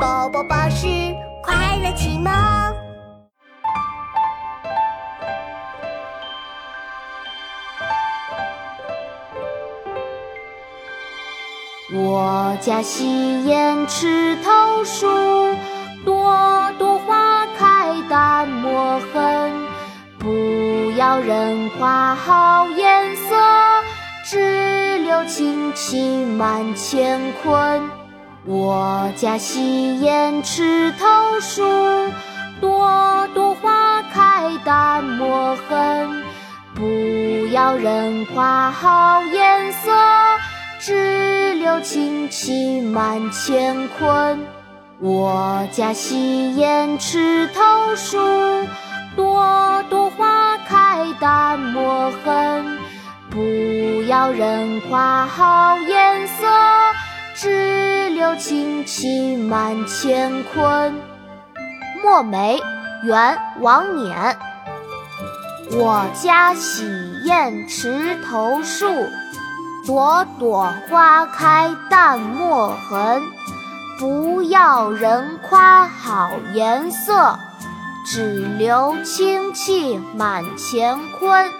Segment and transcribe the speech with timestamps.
[0.00, 0.86] 宝宝巴士
[1.42, 2.32] 快乐启蒙。
[11.92, 15.06] 我家西檐池头树，
[16.06, 19.52] 朵朵花开淡墨痕。
[20.18, 23.36] 不要人夸好颜色，
[24.24, 27.90] 只留清气满乾坤。
[28.46, 31.62] 我家西檐池头树，
[32.58, 36.22] 朵朵花开淡墨痕。
[36.74, 39.90] 不要人夸好颜色，
[40.78, 44.46] 只留清气满乾坤。
[45.00, 48.18] 我家西檐池头树，
[49.16, 52.78] 朵朵花开淡墨痕。
[53.28, 55.99] 不要人夸好颜
[58.30, 60.94] 色，只留清气满乾坤。
[62.02, 62.60] 墨梅，
[63.04, 64.36] 元·王冕。
[65.72, 66.84] 我家洗
[67.26, 68.86] 砚池头树，
[69.86, 73.22] 朵朵花开淡墨痕。
[73.98, 77.38] 不要人夸好颜色，
[78.06, 81.50] 只留清气满乾坤。